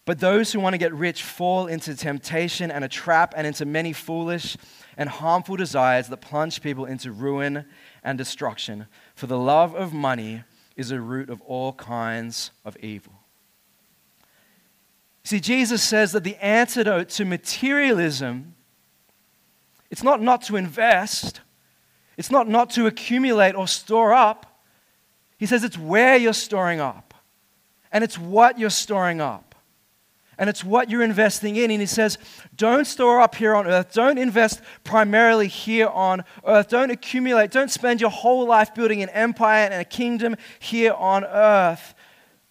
[0.07, 3.65] But those who want to get rich fall into temptation and a trap and into
[3.65, 4.57] many foolish
[4.97, 7.65] and harmful desires that plunge people into ruin
[8.03, 8.87] and destruction.
[9.15, 10.45] For the love of money
[10.77, 13.13] is a root of all kinds of evil.
[15.25, 18.55] See, Jesus says that the antidote to materialism,
[19.91, 21.41] it's not not to invest,
[22.19, 24.61] it's not not to accumulate or store up.
[25.39, 27.15] He says it's where you're storing up,
[27.91, 29.54] and it's what you're storing up,
[30.39, 31.71] and it's what you're investing in.
[31.71, 32.19] And he says,
[32.57, 37.71] don't store up here on earth, don't invest primarily here on earth, don't accumulate, don't
[37.71, 41.95] spend your whole life building an empire and a kingdom here on earth.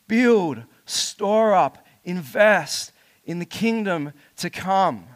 [0.07, 2.91] Build, store up, invest
[3.25, 5.07] in the kingdom to come.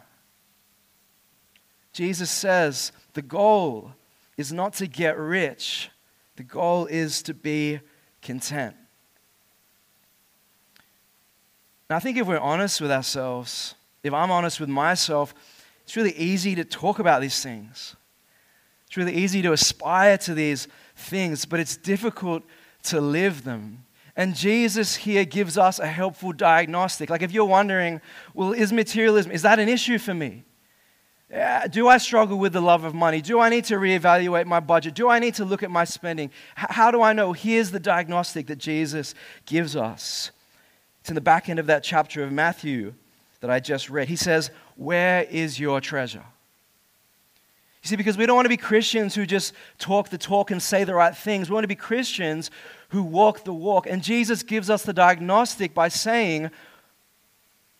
[1.92, 3.92] Jesus says the goal
[4.36, 5.90] is not to get rich,
[6.38, 7.80] The goal is to be
[8.22, 8.76] content.
[11.88, 15.34] And I think if we're honest with ourselves, if I'm honest with myself,
[15.82, 17.96] it's really easy to talk about these things.
[18.86, 22.42] It's really easy to aspire to these things, but it's difficult
[22.84, 23.84] to live them.
[24.16, 27.08] And Jesus here gives us a helpful diagnostic.
[27.08, 28.00] Like if you're wondering,
[28.34, 30.44] well, is materialism, is that an issue for me?
[31.70, 33.20] Do I struggle with the love of money?
[33.20, 34.94] Do I need to reevaluate my budget?
[34.94, 36.30] Do I need to look at my spending?
[36.54, 37.32] How do I know?
[37.32, 39.14] Here's the diagnostic that Jesus
[39.46, 40.30] gives us.
[41.08, 42.92] It's in the back end of that chapter of Matthew
[43.40, 44.08] that I just read.
[44.08, 46.22] He says, Where is your treasure?
[47.82, 50.62] You see, because we don't want to be Christians who just talk the talk and
[50.62, 51.48] say the right things.
[51.48, 52.50] We want to be Christians
[52.90, 53.86] who walk the walk.
[53.86, 56.50] And Jesus gives us the diagnostic by saying,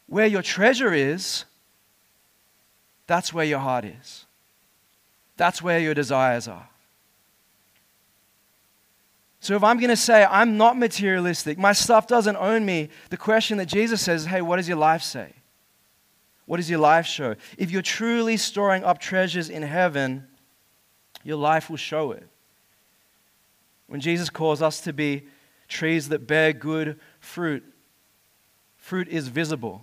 [0.06, 1.44] Where your treasure is,
[3.06, 4.24] that's where your heart is.
[5.36, 6.70] That's where your desires are.
[9.40, 13.16] So if I'm going to say I'm not materialistic, my stuff doesn't own me, the
[13.16, 15.32] question that Jesus says, hey, what does your life say?
[16.46, 17.36] What does your life show?
[17.56, 20.26] If you're truly storing up treasures in heaven,
[21.22, 22.26] your life will show it.
[23.86, 25.24] When Jesus calls us to be
[25.68, 27.64] trees that bear good fruit,
[28.76, 29.82] fruit is visible.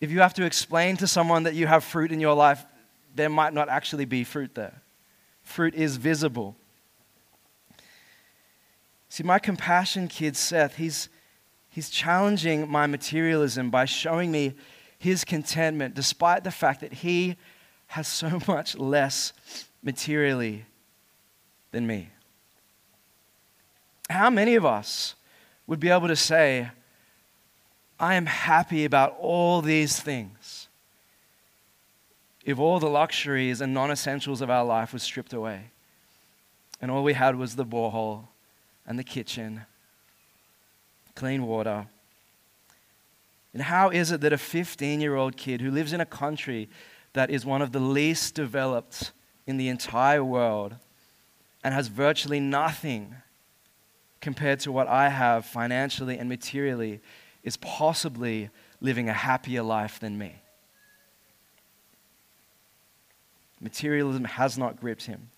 [0.00, 2.64] If you have to explain to someone that you have fruit in your life,
[3.14, 4.82] there might not actually be fruit there.
[5.42, 6.56] Fruit is visible.
[9.10, 11.08] See, my compassion kid, Seth, he's,
[11.68, 14.54] he's challenging my materialism by showing me
[15.00, 17.36] his contentment, despite the fact that he
[17.88, 19.32] has so much less
[19.82, 20.64] materially
[21.72, 22.10] than me.
[24.08, 25.16] How many of us
[25.66, 26.70] would be able to say,
[27.98, 30.68] I am happy about all these things
[32.44, 35.70] if all the luxuries and non essentials of our life was stripped away
[36.80, 38.28] and all we had was the borehole
[38.86, 39.62] and the kitchen,
[41.14, 41.86] clean water.
[43.52, 46.68] And how is it that a 15 year old kid who lives in a country
[47.12, 49.12] that is one of the least developed
[49.46, 50.76] in the entire world
[51.64, 53.16] and has virtually nothing
[54.20, 57.00] compared to what I have financially and materially
[57.42, 60.36] is possibly living a happier life than me.
[63.60, 65.28] Materialism has not gripped him,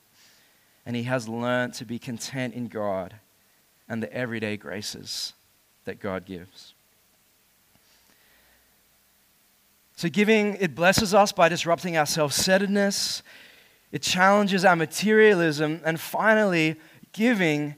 [0.87, 3.15] and he has learned to be content in God
[3.89, 5.33] and the everyday graces
[5.85, 6.75] that God gives.
[9.97, 13.23] So, giving, it blesses us by disrupting our self centeredness,
[13.93, 16.77] it challenges our materialism, and finally,
[17.13, 17.77] giving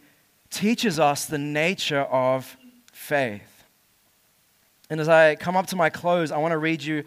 [0.50, 2.56] teaches us the nature of
[2.92, 3.64] faith.
[4.88, 7.04] And as I come up to my close, I want to read you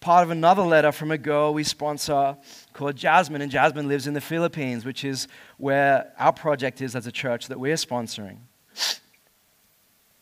[0.00, 2.36] part of another letter from a girl we sponsor
[2.72, 3.42] called Jasmine.
[3.42, 7.48] And Jasmine lives in the Philippines, which is where our project is as a church
[7.48, 8.38] that we're sponsoring.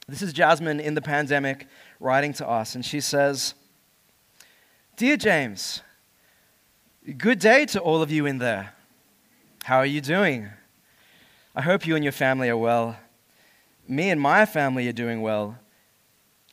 [0.08, 1.66] This is Jasmine in the pandemic
[2.00, 3.54] writing to us, and she says,
[4.96, 5.82] Dear James,
[7.18, 8.72] good day to all of you in there.
[9.64, 10.48] How are you doing?
[11.54, 12.96] I hope you and your family are well.
[13.86, 15.58] Me and my family are doing well.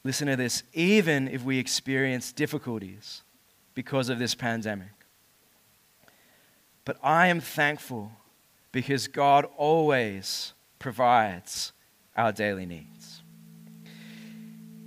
[0.05, 3.23] Listen to this even if we experience difficulties
[3.73, 4.91] because of this pandemic.
[6.85, 8.11] But I am thankful
[8.71, 11.73] because God always provides
[12.15, 13.23] our daily needs.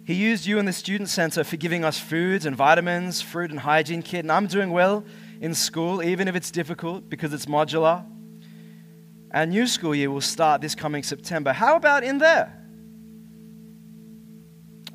[0.04, 3.58] He used you in the student center for giving us foods and vitamins, fruit and
[3.58, 5.04] hygiene kit, and I'm doing well
[5.40, 8.06] in school, even if it's difficult because it's modular.
[9.34, 11.52] Our new school year will start this coming September.
[11.52, 12.57] How about in there?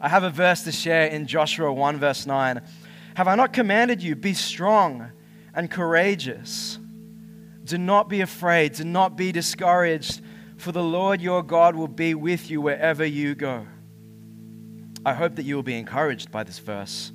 [0.04, 2.62] I have a verse to share in Joshua 1, verse 9.
[3.16, 5.10] Have I not commanded you, be strong
[5.56, 6.78] and courageous?
[7.64, 10.20] Do not be afraid, do not be discouraged,
[10.58, 13.66] for the Lord your God will be with you wherever you go.
[15.06, 17.14] I hope that you will be encouraged by this verse.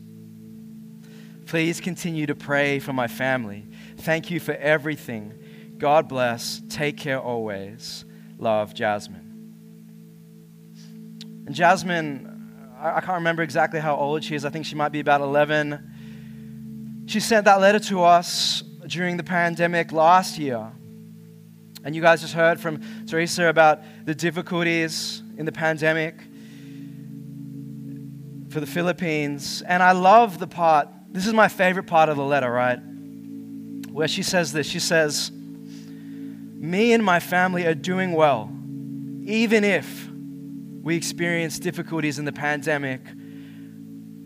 [1.45, 3.69] Please continue to pray for my family.
[3.99, 5.75] Thank you for everything.
[5.77, 6.63] God bless.
[6.71, 8.07] Take care always.
[8.39, 9.27] Love, Jasmine.
[11.45, 12.38] And Jasmine
[12.81, 14.45] I can't remember exactly how old she is.
[14.45, 17.05] I think she might be about 11.
[17.07, 20.71] She sent that letter to us during the pandemic last year.
[21.85, 26.21] And you guys just heard from Teresa about the difficulties in the pandemic
[28.51, 29.63] for the Philippines.
[29.63, 32.79] And I love the part, this is my favorite part of the letter, right?
[33.91, 38.51] Where she says this She says, Me and my family are doing well,
[39.25, 40.08] even if
[40.83, 43.01] we experienced difficulties in the pandemic.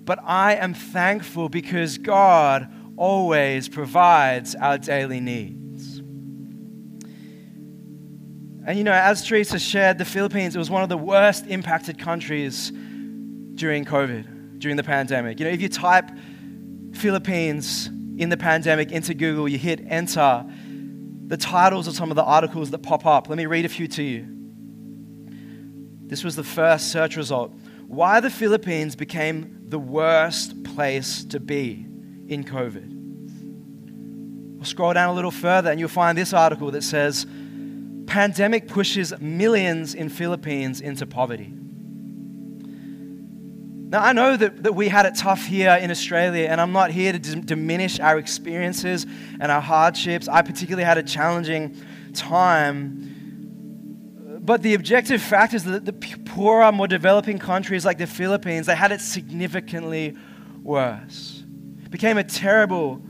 [0.05, 5.99] But I am thankful because God always provides our daily needs.
[8.65, 11.99] And you know, as Teresa shared, the Philippines, it was one of the worst impacted
[11.99, 12.71] countries
[13.55, 15.41] during COVID, during the pandemic.
[15.41, 16.11] You know, if you type
[16.95, 17.89] Philippines
[18.19, 20.45] in the pandemic into Google, you hit enter,
[21.27, 23.29] the titles of some of the articles that pop up.
[23.29, 24.42] Let me read a few to you.
[26.13, 27.55] This was the first search result.
[27.87, 31.87] Why the Philippines became the worst place to be
[32.29, 32.91] in COVID.
[34.57, 37.27] We'll scroll down a little further and you'll find this article that says
[38.05, 41.51] pandemic pushes millions in Philippines into poverty.
[43.89, 46.91] Now, I know that, that we had it tough here in Australia, and I'm not
[46.91, 49.07] here to d- diminish our experiences
[49.41, 50.29] and our hardships.
[50.29, 51.75] I particularly had a challenging
[52.13, 53.12] time.
[54.45, 58.75] But the objective fact is that the poorer, more developing countries like the Philippines, they
[58.75, 60.17] had it significantly
[60.65, 61.45] worse.
[61.85, 63.01] It became a terrible,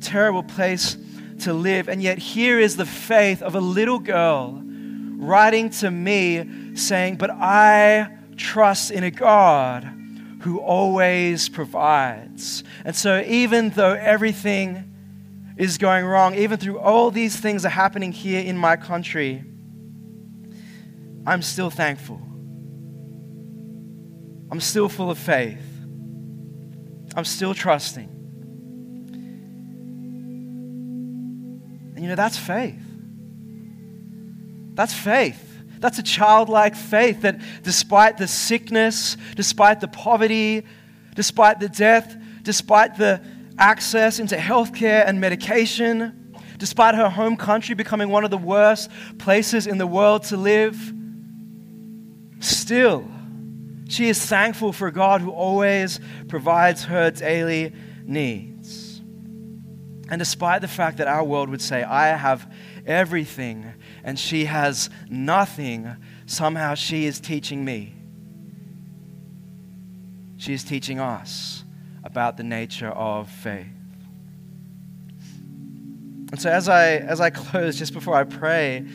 [0.00, 0.96] terrible place
[1.40, 1.90] to live.
[1.90, 7.32] And yet, here is the faith of a little girl writing to me saying, But
[7.32, 8.08] I
[8.38, 9.84] trust in a God
[10.40, 12.64] who always provides.
[12.86, 14.94] And so, even though everything
[15.58, 19.44] is going wrong, even through all these things are happening here in my country,
[21.28, 22.22] I'm still thankful.
[24.50, 25.60] I'm still full of faith.
[27.14, 28.08] I'm still trusting.
[31.94, 32.80] And you know, that's faith.
[34.72, 35.44] That's faith.
[35.80, 40.64] That's a childlike faith that despite the sickness, despite the poverty,
[41.14, 43.20] despite the death, despite the
[43.58, 49.66] access into healthcare and medication, despite her home country becoming one of the worst places
[49.66, 50.94] in the world to live,
[52.40, 53.08] still,
[53.88, 57.72] she is thankful for God who always provides her daily
[58.04, 59.00] needs.
[60.10, 62.50] And despite the fact that our world would say, I have
[62.86, 63.72] everything
[64.04, 67.94] and she has nothing, somehow she is teaching me.
[70.38, 71.64] She is teaching us
[72.04, 73.66] about the nature of faith.
[76.30, 78.86] And so as I as I close, just before I pray,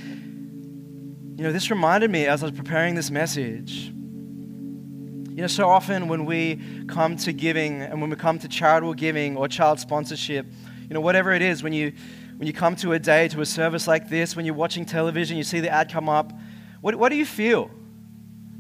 [1.36, 3.86] you know, this reminded me as I was preparing this message.
[3.86, 8.94] You know, so often when we come to giving and when we come to charitable
[8.94, 10.46] giving or child sponsorship,
[10.88, 11.94] you know, whatever it is, when you
[12.38, 15.38] when you come to a day, to a service like this, when you're watching television,
[15.38, 16.34] you see the ad come up,
[16.82, 17.70] what, what do you feel?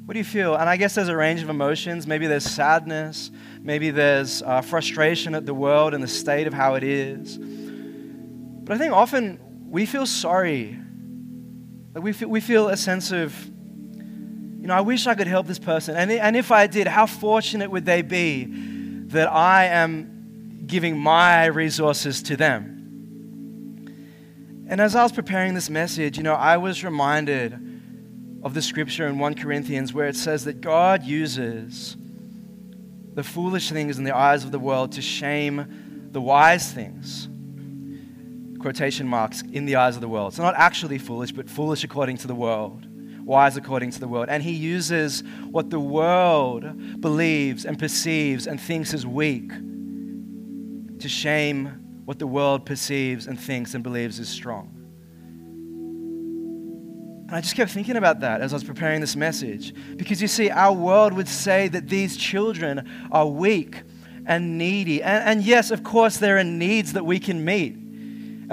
[0.06, 0.56] What do you feel?
[0.56, 2.08] And I guess there's a range of emotions.
[2.08, 3.32] Maybe there's sadness.
[3.62, 7.38] Maybe there's uh, frustration at the world and the state of how it is.
[7.38, 10.80] But I think often we feel sorry.
[11.94, 15.46] Like we, feel, we feel a sense of, you know, I wish I could help
[15.46, 15.96] this person.
[15.96, 18.46] And, and if I did, how fortunate would they be
[19.08, 22.74] that I am giving my resources to them?
[24.68, 27.60] And as I was preparing this message, you know, I was reminded
[28.42, 31.96] of the scripture in 1 Corinthians where it says that God uses
[33.14, 37.28] the foolish things in the eyes of the world to shame the wise things.
[38.64, 40.30] Quotation marks in the eyes of the world.
[40.30, 42.88] It's not actually foolish, but foolish according to the world,
[43.26, 44.30] wise according to the world.
[44.30, 49.52] And he uses what the world believes and perceives and thinks is weak
[51.00, 54.70] to shame what the world perceives and thinks and believes is strong.
[57.28, 59.74] And I just kept thinking about that as I was preparing this message.
[59.98, 63.84] Because you see, our world would say that these children are weak
[64.26, 65.04] and needy.
[65.04, 67.83] And, and yes, of course, there are needs that we can meet.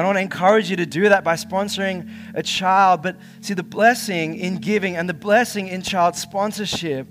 [0.00, 3.02] I want to encourage you to do that by sponsoring a child.
[3.02, 7.06] But see, the blessing in giving and the blessing in child sponsorship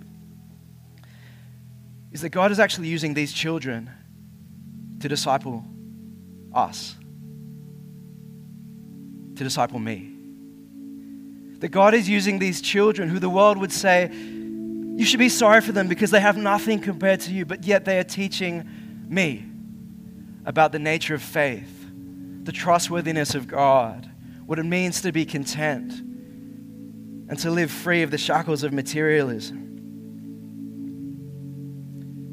[2.11, 3.89] is that God is actually using these children
[4.99, 5.65] to disciple
[6.53, 6.95] us
[9.39, 10.11] to disciple me.
[11.59, 15.61] That God is using these children who the world would say, you should be sorry
[15.61, 18.69] for them because they have nothing compared to you, but yet they are teaching
[19.07, 19.45] me
[20.45, 21.78] about the nature of faith,
[22.49, 24.09] the trustworthiness of God,
[24.47, 29.67] what it means to be content, and to live free of the shackles of materialism.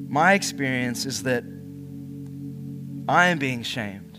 [0.08, 1.44] My experience is that
[3.06, 4.18] I am being shamed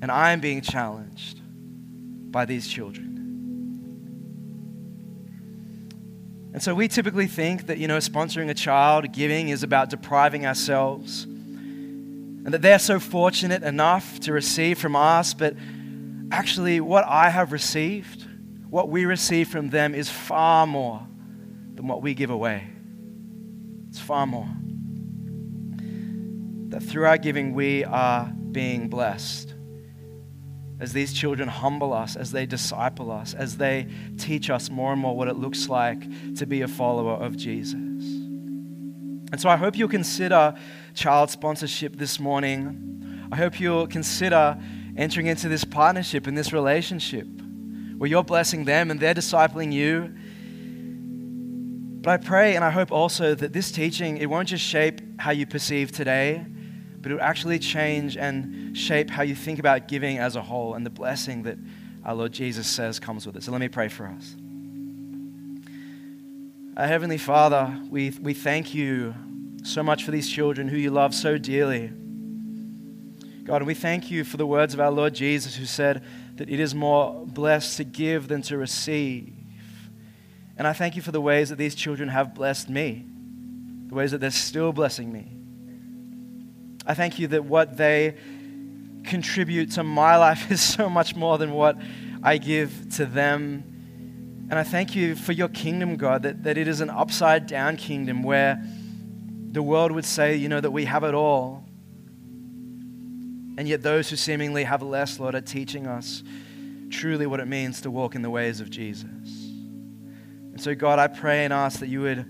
[0.00, 1.40] and I am being challenged
[2.30, 3.16] by these children.
[6.52, 10.46] And so we typically think that, you know, sponsoring a child, giving is about depriving
[10.46, 11.26] ourselves.
[12.48, 15.54] And that they're so fortunate enough to receive from us, but
[16.32, 18.24] actually, what I have received,
[18.70, 21.06] what we receive from them, is far more
[21.74, 22.66] than what we give away.
[23.90, 24.48] It's far more.
[26.70, 29.52] That through our giving, we are being blessed
[30.80, 35.02] as these children humble us, as they disciple us, as they teach us more and
[35.02, 37.87] more what it looks like to be a follower of Jesus.
[39.30, 40.54] And so I hope you'll consider
[40.94, 43.28] child sponsorship this morning.
[43.30, 44.58] I hope you'll consider
[44.96, 47.26] entering into this partnership and this relationship
[47.98, 50.14] where you're blessing them and they're discipling you.
[52.00, 55.32] But I pray and I hope also that this teaching, it won't just shape how
[55.32, 56.44] you perceive today,
[57.00, 60.74] but it will actually change and shape how you think about giving as a whole
[60.74, 61.58] and the blessing that
[62.04, 63.42] our Lord Jesus says comes with it.
[63.42, 64.36] So let me pray for us.
[66.78, 69.12] Our Heavenly Father, we, we thank you
[69.64, 71.88] so much for these children who you love so dearly.
[73.42, 76.04] God, and we thank you for the words of our Lord Jesus who said
[76.36, 79.34] that it is more blessed to give than to receive.
[80.56, 83.04] And I thank you for the ways that these children have blessed me,
[83.88, 85.32] the ways that they're still blessing me.
[86.86, 88.14] I thank you that what they
[89.02, 91.76] contribute to my life is so much more than what
[92.22, 93.77] I give to them.
[94.50, 97.76] And I thank you for your kingdom, God, that, that it is an upside down
[97.76, 98.62] kingdom where
[99.50, 101.64] the world would say, you know, that we have it all.
[103.58, 106.22] And yet those who seemingly have less, Lord, are teaching us
[106.90, 109.04] truly what it means to walk in the ways of Jesus.
[109.04, 112.24] And so, God, I pray and ask that you would,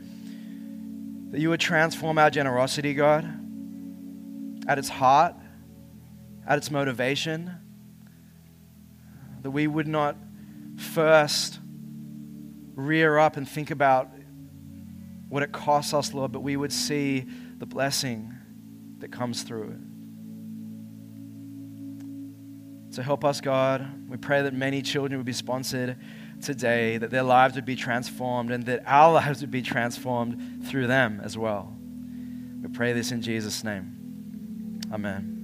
[1.32, 3.32] that you would transform our generosity, God,
[4.66, 5.34] at its heart,
[6.46, 7.52] at its motivation,
[9.42, 10.16] that we would not
[10.76, 11.60] first
[12.78, 14.08] rear up and think about
[15.28, 17.26] what it costs us, Lord, but we would see
[17.58, 18.32] the blessing
[19.00, 19.78] that comes through it.
[22.94, 24.08] So help us, God.
[24.08, 25.98] We pray that many children would be sponsored
[26.40, 30.86] today, that their lives would be transformed, and that our lives would be transformed through
[30.86, 31.76] them as well.
[32.62, 34.80] We pray this in Jesus' name.
[34.92, 35.37] Amen.